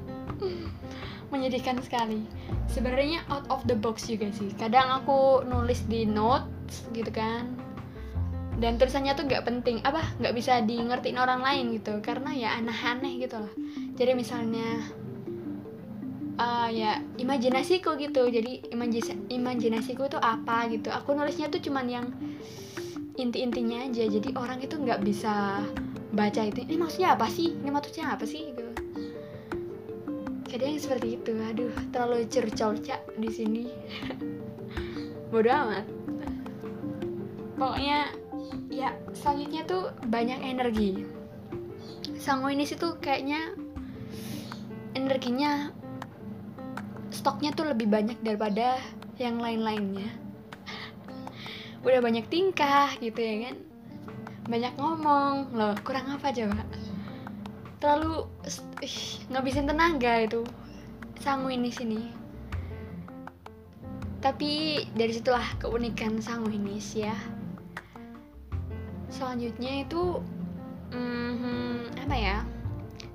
Menyedihkan 1.30 1.78
sekali. 1.86 2.26
Sebenarnya 2.66 3.22
out 3.30 3.46
of 3.54 3.62
the 3.70 3.78
box 3.78 4.10
juga 4.10 4.34
sih. 4.34 4.50
Kadang 4.58 4.90
aku 4.90 5.46
nulis 5.46 5.86
di 5.86 6.10
notes 6.10 6.90
gitu 6.98 7.14
kan. 7.14 7.54
Dan 8.58 8.82
tulisannya 8.82 9.14
tuh 9.14 9.30
nggak 9.30 9.46
penting 9.46 9.86
apa 9.86 10.02
nggak 10.18 10.34
bisa 10.34 10.66
di 10.66 10.82
ngertiin 10.82 11.22
orang 11.22 11.46
lain 11.46 11.78
gitu. 11.78 12.02
Karena 12.02 12.34
ya 12.34 12.58
aneh-aneh 12.58 13.22
gitu 13.22 13.38
loh. 13.38 13.54
Jadi 13.94 14.18
misalnya 14.18 14.82
uh, 16.42 16.70
ya 16.74 16.98
imajinasiku 17.22 17.94
gitu. 18.02 18.34
Jadi 18.34 18.74
imajinasiku 19.30 20.10
tuh 20.10 20.22
apa 20.22 20.74
gitu. 20.74 20.90
Aku 20.90 21.14
nulisnya 21.14 21.54
tuh 21.54 21.62
cuman 21.62 21.86
yang 21.86 22.10
inti-intinya 23.14 23.86
aja. 23.86 24.10
Jadi 24.10 24.34
orang 24.34 24.58
itu 24.58 24.74
nggak 24.74 25.06
bisa 25.06 25.62
baca 26.14 26.46
itu 26.46 26.62
ini 26.62 26.78
maksudnya 26.78 27.18
apa 27.18 27.26
sih? 27.26 27.58
Ini 27.58 27.70
maksudnya 27.74 28.14
apa 28.14 28.24
sih? 28.30 28.54
Gitu. 28.54 28.62
Kadang 30.46 30.78
seperti 30.78 31.18
itu 31.18 31.34
aduh 31.34 31.74
terlalu 31.90 32.30
cercolca 32.30 33.02
di 33.18 33.30
sini. 33.34 33.66
Bodoh 35.34 35.50
amat. 35.50 35.86
Pokoknya 37.58 38.14
ya 38.70 38.94
selanjutnya 39.18 39.66
tuh 39.66 39.90
banyak 40.06 40.38
energi. 40.46 41.10
Sanguinis 42.22 42.78
itu 42.78 42.94
kayaknya 43.02 43.58
energinya 44.94 45.74
stoknya 47.10 47.50
tuh 47.58 47.74
lebih 47.74 47.90
banyak 47.90 48.22
daripada 48.22 48.78
yang 49.18 49.42
lain-lainnya. 49.42 50.14
Udah 51.86 51.98
banyak 51.98 52.30
tingkah 52.30 52.94
gitu 53.02 53.18
ya 53.18 53.50
kan 53.50 53.73
banyak 54.48 54.74
ngomong. 54.76 55.56
Loh 55.56 55.76
kurang 55.84 56.12
apa 56.12 56.32
coba? 56.36 56.60
Terlalu 57.80 58.28
ih, 58.84 58.98
ngabisin 59.32 59.68
tenaga 59.68 60.24
itu. 60.24 60.44
Sangu 61.20 61.52
ini 61.52 61.72
sini. 61.72 62.02
Tapi 64.24 64.84
dari 64.96 65.12
situlah 65.12 65.60
keunikan 65.60 66.20
sanguinis 66.24 66.96
ya. 66.96 67.16
Selanjutnya 69.12 69.84
itu 69.84 70.24
hmm, 70.96 72.00
apa 72.08 72.16
ya? 72.16 72.38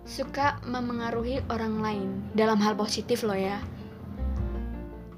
Suka 0.05 0.61
memengaruhi 0.65 1.45
orang 1.49 1.81
lain. 1.81 2.09
Dalam 2.37 2.61
hal 2.61 2.77
positif 2.77 3.25
loh 3.25 3.37
ya. 3.37 3.61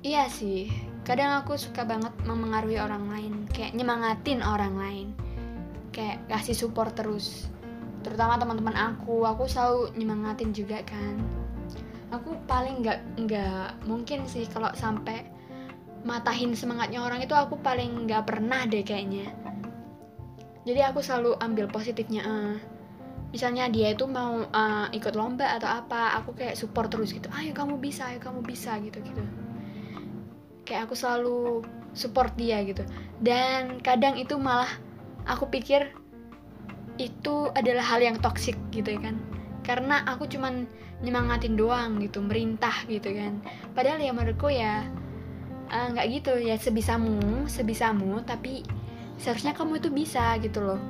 Iya 0.06 0.30
sih. 0.30 0.70
Kadang 1.02 1.42
aku 1.42 1.58
suka 1.58 1.82
banget 1.82 2.14
memengaruhi 2.22 2.78
orang 2.78 3.10
lain. 3.10 3.32
Kayak 3.50 3.74
nyemangatin 3.74 4.46
orang 4.46 4.74
lain 4.78 5.19
kayak 5.90 6.26
kasih 6.30 6.56
support 6.56 6.94
terus. 6.96 7.50
Terutama 8.00 8.40
teman-teman 8.40 8.74
aku 8.74 9.28
aku 9.28 9.44
selalu 9.44 9.92
nyemangatin 9.98 10.50
juga 10.56 10.80
kan. 10.86 11.20
Aku 12.10 12.34
paling 12.50 12.82
nggak 12.82 12.98
nggak 13.22 13.86
mungkin 13.86 14.26
sih 14.26 14.48
kalau 14.50 14.72
sampai 14.74 15.26
matahin 16.02 16.56
semangatnya 16.56 17.04
orang 17.04 17.20
itu 17.20 17.36
aku 17.36 17.60
paling 17.60 18.08
nggak 18.08 18.24
pernah 18.26 18.64
deh 18.64 18.82
kayaknya. 18.82 19.30
Jadi 20.64 20.80
aku 20.84 21.00
selalu 21.04 21.36
ambil 21.40 21.66
positifnya 21.68 22.22
uh, 22.24 22.54
misalnya 23.30 23.70
dia 23.70 23.94
itu 23.94 24.04
mau 24.10 24.42
uh, 24.42 24.86
ikut 24.90 25.14
lomba 25.14 25.56
atau 25.56 25.70
apa 25.70 26.18
aku 26.18 26.34
kayak 26.34 26.58
support 26.58 26.90
terus 26.90 27.14
gitu. 27.14 27.30
Ayo 27.36 27.54
kamu 27.54 27.78
bisa 27.78 28.10
ayo 28.10 28.18
kamu 28.18 28.42
bisa 28.42 28.80
gitu 28.82 28.98
gitu. 29.00 29.22
Kayak 30.66 30.90
aku 30.90 30.94
selalu 30.98 31.64
support 31.94 32.34
dia 32.34 32.62
gitu. 32.66 32.82
Dan 33.22 33.78
kadang 33.82 34.18
itu 34.18 34.38
malah 34.38 34.70
aku 35.24 35.48
pikir 35.48 35.92
itu 37.00 37.48
adalah 37.56 37.84
hal 37.84 38.00
yang 38.04 38.16
toksik 38.20 38.56
gitu 38.70 38.96
ya 38.96 39.00
kan. 39.10 39.16
Karena 39.64 40.04
aku 40.08 40.28
cuman 40.28 40.68
nyemangatin 41.00 41.56
doang 41.56 42.00
gitu 42.00 42.20
merintah 42.20 42.84
gitu 42.88 43.12
kan. 43.12 43.40
Padahal 43.72 44.00
ya 44.00 44.12
menurutku 44.12 44.52
ya 44.52 44.84
Eh, 45.70 45.86
nggak 45.94 46.06
uh, 46.06 46.10
gitu 46.18 46.32
ya 46.42 46.58
sebisamu 46.58 47.46
sebisamu 47.46 48.18
tapi 48.26 48.66
seharusnya 49.22 49.54
kamu 49.54 49.78
itu 49.78 49.88
bisa 49.94 50.34
gitu 50.42 50.66
loh. 50.66 50.82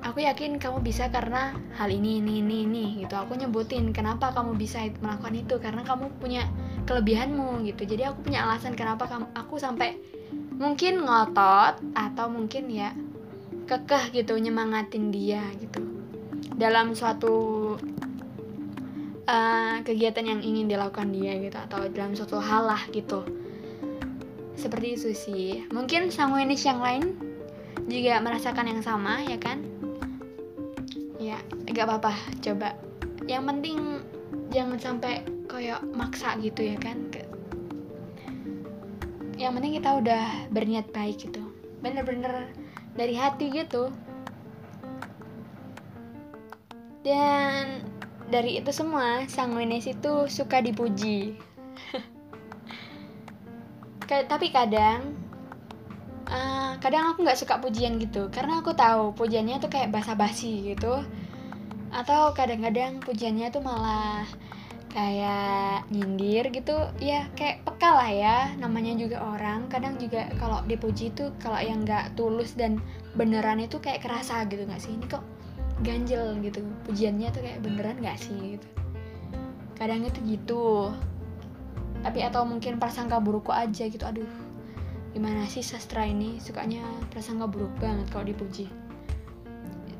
Aku 0.00 0.24
yakin 0.24 0.56
kamu 0.56 0.80
bisa 0.80 1.12
karena 1.12 1.52
hal 1.76 1.92
ini 1.92 2.24
ini 2.24 2.40
ini 2.40 2.64
ini 2.64 2.84
gitu. 3.04 3.20
Aku 3.20 3.36
nyebutin 3.36 3.92
kenapa 3.92 4.32
kamu 4.32 4.56
bisa 4.56 4.80
melakukan 5.04 5.36
itu 5.36 5.60
karena 5.60 5.84
kamu 5.84 6.08
punya 6.16 6.48
kelebihanmu 6.88 7.68
gitu. 7.68 7.84
Jadi 7.84 8.08
aku 8.08 8.24
punya 8.24 8.48
alasan 8.48 8.72
kenapa 8.72 9.04
kamu 9.04 9.28
aku 9.36 9.60
sampai 9.60 10.00
mungkin 10.58 11.06
ngotot 11.06 11.78
atau 11.94 12.26
mungkin 12.26 12.66
ya 12.66 12.90
kekeh 13.70 14.10
gitu 14.10 14.34
nyemangatin 14.36 15.14
dia 15.14 15.42
gitu. 15.62 15.80
Dalam 16.58 16.98
suatu 16.98 17.36
uh, 19.30 19.76
kegiatan 19.86 20.26
yang 20.26 20.40
ingin 20.42 20.66
dilakukan 20.66 21.14
dia 21.14 21.38
gitu 21.38 21.54
atau 21.54 21.86
dalam 21.86 22.18
suatu 22.18 22.42
hal 22.42 22.66
lah 22.66 22.82
gitu. 22.90 23.22
Seperti 24.58 24.98
itu 24.98 25.10
sih. 25.14 25.62
Mungkin 25.70 26.10
sanguinis 26.10 26.66
yang 26.66 26.82
lain 26.82 27.14
juga 27.86 28.18
merasakan 28.18 28.66
yang 28.66 28.82
sama 28.82 29.22
ya 29.22 29.38
kan? 29.38 29.62
Ya 31.22 31.38
gak 31.70 31.86
apa-apa. 31.86 32.12
Coba. 32.42 32.74
Yang 33.30 33.42
penting 33.46 33.78
jangan 34.50 34.78
sampai 34.82 35.22
kayak 35.46 35.86
maksa 35.94 36.34
gitu 36.42 36.64
ya 36.64 36.76
kan 36.80 37.08
yang 39.38 39.54
penting 39.54 39.78
kita 39.78 40.02
udah 40.02 40.50
berniat 40.50 40.90
baik 40.90 41.30
gitu. 41.30 41.40
Bener-bener 41.78 42.50
dari 42.98 43.14
hati 43.14 43.54
gitu. 43.54 43.94
Dan 47.06 47.86
dari 48.28 48.58
itu 48.58 48.74
semua 48.74 49.22
sanguinis 49.30 49.86
itu 49.86 50.26
suka 50.26 50.58
dipuji. 50.58 51.38
Tapi 54.08 54.50
kadang 54.50 55.14
uh, 56.26 56.74
kadang 56.82 57.14
aku 57.14 57.22
nggak 57.22 57.38
suka 57.38 57.62
pujian 57.62 58.02
gitu. 58.02 58.26
Karena 58.34 58.58
aku 58.58 58.74
tahu 58.74 59.14
pujiannya 59.14 59.62
tuh 59.62 59.70
kayak 59.70 59.94
basa-basi 59.94 60.74
gitu. 60.74 60.98
Atau 61.94 62.34
kadang-kadang 62.34 62.98
pujiannya 63.06 63.54
tuh 63.54 63.62
malah 63.62 64.26
kayak 64.88 65.84
nyindir 65.92 66.48
gitu 66.48 66.88
ya 66.96 67.28
kayak 67.36 67.60
peka 67.62 67.90
lah 67.92 68.10
ya 68.10 68.36
namanya 68.56 68.96
juga 68.96 69.20
orang. 69.20 69.68
Kadang 69.68 70.00
juga 70.00 70.28
kalau 70.40 70.64
dipuji 70.64 71.12
tuh 71.12 71.32
kalau 71.38 71.60
yang 71.60 71.84
nggak 71.84 72.16
tulus 72.16 72.56
dan 72.56 72.80
beneran 73.14 73.60
itu 73.60 73.78
kayak 73.78 74.02
kerasa 74.02 74.44
gitu 74.48 74.64
nggak 74.64 74.80
sih? 74.80 74.96
Ini 74.96 75.06
kok 75.06 75.24
ganjel 75.82 76.34
gitu 76.42 76.62
pujiannya 76.88 77.28
tuh 77.30 77.42
kayak 77.42 77.62
beneran 77.62 78.02
gak 78.02 78.18
sih 78.18 78.58
gitu? 78.58 78.66
Kadang 79.78 80.02
itu 80.02 80.18
gitu. 80.26 80.90
Tapi 82.02 82.18
atau 82.22 82.42
mungkin 82.46 82.78
prasangka 82.78 83.18
burukku 83.22 83.50
aja 83.50 83.86
gitu 83.86 84.02
aduh 84.02 84.26
gimana 85.14 85.46
sih 85.46 85.62
sastra 85.62 86.06
ini? 86.06 86.38
Sukanya 86.42 86.82
prasangka 87.10 87.46
buruk 87.46 87.74
banget 87.78 88.06
kalau 88.10 88.26
dipuji. 88.26 88.66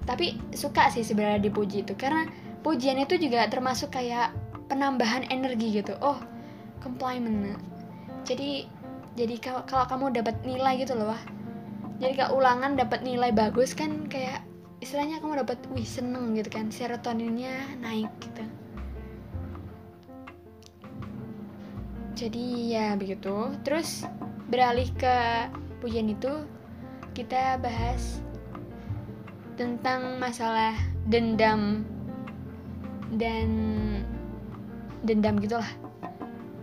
Tapi 0.07 0.41
suka 0.57 0.89
sih 0.89 1.05
sebenarnya 1.05 1.47
dipuji 1.53 1.85
itu 1.85 1.93
karena 1.95 2.27
pujian 2.65 2.99
itu 2.99 3.21
juga 3.21 3.47
termasuk 3.47 3.93
kayak 3.95 4.35
penambahan 4.69 5.27
energi 5.33 5.81
gitu. 5.83 5.97
Oh 5.99 6.21
compliment 6.79 7.59
jadi 8.29 8.69
jadi 9.19 9.35
kalau, 9.41 9.65
kamu 9.67 10.21
dapat 10.21 10.37
nilai 10.45 10.85
gitu 10.85 10.95
loh 10.95 11.11
wah. 11.11 11.23
Jadi 11.99 12.15
kalau 12.15 12.39
ulangan 12.39 12.79
dapat 12.79 13.03
nilai 13.03 13.35
bagus 13.35 13.75
kan 13.75 14.07
kayak 14.07 14.47
istilahnya 14.79 15.19
kamu 15.19 15.43
dapat 15.43 15.59
wih 15.75 15.83
seneng 15.83 16.39
gitu 16.39 16.47
kan 16.53 16.71
serotoninnya 16.71 17.75
naik 17.83 18.13
gitu. 18.23 18.45
Jadi 22.15 22.77
ya 22.77 22.95
begitu. 22.95 23.51
Terus 23.67 24.07
beralih 24.53 24.87
ke 24.95 25.17
pujian 25.83 26.13
itu 26.13 26.47
kita 27.17 27.59
bahas 27.59 28.23
tentang 29.59 30.23
masalah 30.23 30.79
dendam 31.11 31.83
dan 33.19 33.51
dendam 35.03 35.39
gitulah 35.39 35.69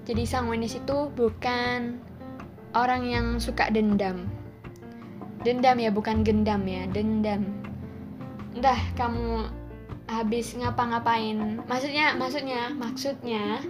jadi 0.06 0.22
sang 0.30 0.54
Wenis 0.54 0.78
itu 0.78 1.10
bukan 1.18 1.98
orang 2.78 3.10
yang 3.10 3.26
suka 3.42 3.74
dendam. 3.74 4.30
Dendam 5.42 5.82
ya 5.82 5.90
bukan 5.90 6.22
gendam 6.22 6.62
ya 6.70 6.86
dendam. 6.86 7.50
Entah 8.54 8.78
kamu 8.94 9.50
habis 10.06 10.54
ngapa-ngapain. 10.54 11.58
Maksudnya 11.66 12.14
maksudnya 12.22 12.70
maksudnya 12.78 13.66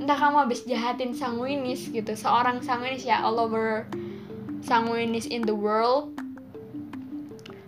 entah 0.00 0.16
kamu 0.16 0.48
habis 0.48 0.64
jahatin 0.64 1.12
sanguinis 1.12 1.92
gitu. 1.92 2.16
Seorang 2.16 2.64
sanguinis 2.64 3.04
ya 3.04 3.20
all 3.20 3.36
over 3.36 3.84
sanguinis 4.64 5.28
in 5.28 5.44
the 5.44 5.52
world. 5.52 6.16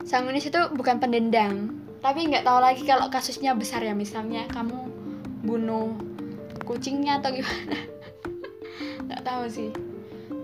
Sanguinis 0.09 0.49
itu 0.49 0.73
bukan 0.73 0.97
pendendam. 1.05 1.85
Tapi 2.01 2.33
nggak 2.33 2.49
tahu 2.49 2.65
lagi 2.65 2.81
kalau 2.89 3.13
kasusnya 3.13 3.53
besar 3.53 3.85
ya. 3.85 3.93
Misalnya 3.93 4.49
kamu 4.49 4.89
bunuh 5.45 6.16
kucingnya 6.67 7.23
atau 7.23 7.31
gimana? 7.31 7.79
Nggak 9.07 9.23
tahu 9.23 9.45
sih. 9.47 9.71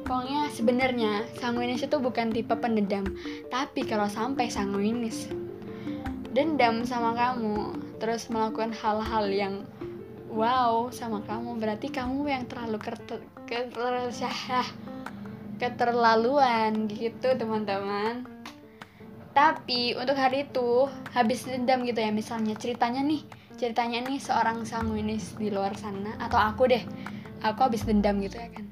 Pokoknya 0.06 0.50
sebenarnya 0.54 1.12
sanguinis 1.42 1.82
itu 1.82 1.98
bukan 1.98 2.30
tipe 2.30 2.54
pendendam 2.54 3.02
tapi 3.50 3.82
kalau 3.82 4.06
sampai 4.06 4.46
sanguinis. 4.46 5.26
Dendam 6.32 6.86
sama 6.88 7.12
kamu 7.12 7.76
terus 8.00 8.30
melakukan 8.32 8.72
hal-hal 8.72 9.26
yang 9.28 9.54
wow 10.32 10.88
sama 10.88 11.20
kamu 11.28 11.60
berarti 11.60 11.92
kamu 11.92 12.24
yang 12.24 12.44
terlalu 12.48 12.80
keter 12.80 13.20
keterlaluan 15.60 16.88
gitu 16.88 17.28
teman-teman. 17.36 18.24
Tapi 19.32 19.96
untuk 19.96 20.16
hari 20.16 20.44
itu 20.44 20.88
habis 21.12 21.44
dendam 21.48 21.84
gitu 21.88 22.00
ya 22.00 22.12
misalnya 22.12 22.52
ceritanya 22.56 23.00
nih 23.00 23.41
ceritanya 23.62 24.02
nih 24.10 24.18
seorang 24.18 24.66
sanguinis 24.66 25.38
di 25.38 25.46
luar 25.46 25.78
sana 25.78 26.18
atau 26.18 26.34
aku 26.34 26.66
deh 26.66 26.82
aku 27.46 27.62
habis 27.62 27.86
dendam 27.86 28.18
gitu 28.18 28.34
ya 28.34 28.50
kan. 28.50 28.66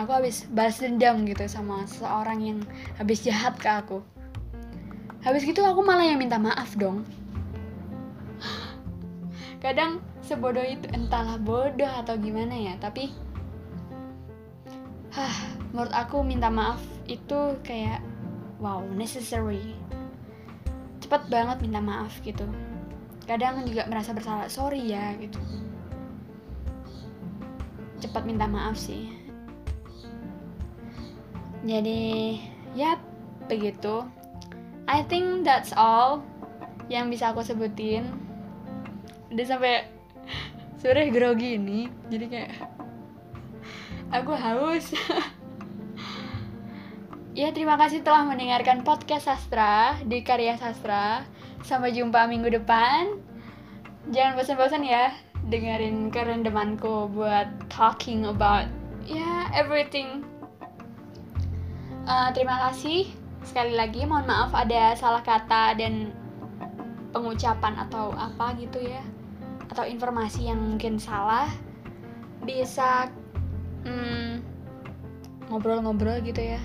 Aku 0.00 0.08
habis 0.08 0.48
balas 0.48 0.80
dendam 0.80 1.28
gitu 1.28 1.44
sama 1.44 1.84
seorang 1.84 2.40
yang 2.40 2.58
habis 2.96 3.20
jahat 3.20 3.60
ke 3.60 3.68
aku. 3.68 4.00
Habis 5.20 5.44
gitu 5.44 5.60
aku 5.60 5.84
malah 5.84 6.08
yang 6.08 6.16
minta 6.16 6.40
maaf 6.40 6.72
dong. 6.80 7.04
Kadang 9.64 10.00
sebodoh 10.24 10.64
itu 10.64 10.88
entahlah 10.96 11.36
bodoh 11.36 11.92
atau 12.00 12.16
gimana 12.16 12.56
ya 12.56 12.72
tapi 12.80 13.12
hah 15.12 15.36
menurut 15.76 15.92
aku 15.92 16.24
minta 16.24 16.48
maaf 16.48 16.80
itu 17.04 17.52
kayak 17.60 18.00
wow 18.64 18.80
necessary. 18.96 19.76
Cepet 21.04 21.28
banget 21.28 21.60
minta 21.60 21.84
maaf 21.84 22.16
gitu 22.24 22.48
kadang 23.26 23.66
juga 23.66 23.84
merasa 23.90 24.14
bersalah 24.14 24.46
sorry 24.46 24.94
ya 24.94 25.12
gitu. 25.18 25.38
Cepat 27.98 28.22
minta 28.22 28.46
maaf 28.46 28.78
sih. 28.78 29.10
Jadi 31.66 32.38
ya 32.78 32.96
begitu. 33.50 34.06
I 34.86 35.02
think 35.02 35.42
that's 35.42 35.74
all 35.74 36.22
yang 36.86 37.10
bisa 37.10 37.34
aku 37.34 37.42
sebutin. 37.42 38.06
Udah 39.34 39.44
sampai 39.44 39.90
sore 40.80 41.10
grogi 41.10 41.58
ini 41.58 41.90
jadi 42.06 42.24
kayak 42.30 42.52
aku 44.22 44.32
haus. 44.32 44.94
Ya 47.36 47.52
terima 47.52 47.76
kasih 47.76 48.00
telah 48.00 48.24
mendengarkan 48.24 48.80
podcast 48.80 49.28
sastra 49.28 50.00
di 50.08 50.24
karya 50.24 50.56
sastra 50.56 51.20
sampai 51.62 51.94
jumpa 51.94 52.28
minggu 52.28 52.52
depan. 52.52 53.16
Jangan 54.10 54.38
bosan-bosan 54.38 54.82
ya 54.86 55.14
dengerin 55.46 56.10
kerendemanku 56.10 57.06
buat 57.14 57.46
talking 57.70 58.26
about 58.26 58.66
ya 59.06 59.20
yeah, 59.20 59.40
everything. 59.54 60.26
Uh, 62.06 62.30
terima 62.34 62.70
kasih. 62.70 63.10
Sekali 63.46 63.78
lagi 63.78 64.02
mohon 64.06 64.26
maaf 64.26 64.50
ada 64.54 64.94
salah 64.98 65.22
kata 65.22 65.78
dan 65.78 66.10
pengucapan 67.14 67.78
atau 67.86 68.10
apa 68.14 68.54
gitu 68.58 68.82
ya. 68.82 69.02
Atau 69.70 69.86
informasi 69.86 70.50
yang 70.50 70.58
mungkin 70.58 70.98
salah. 70.98 71.50
Bisa 72.42 73.10
hmm, 73.86 74.42
ngobrol-ngobrol 75.50 76.22
gitu 76.22 76.42
ya. 76.42 76.62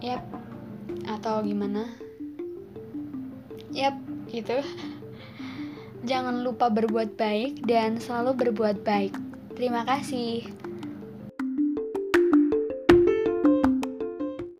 Yep 0.00 0.40
atau 1.06 1.40
gimana 1.42 1.88
yep 3.74 3.96
gitu. 4.30 4.62
Jangan 6.06 6.40
lupa 6.40 6.72
berbuat 6.72 7.18
baik 7.18 7.66
dan 7.68 8.00
selalu 8.00 8.48
berbuat 8.48 8.82
baik. 8.86 9.12
Terima 9.52 9.84
kasih 9.84 10.59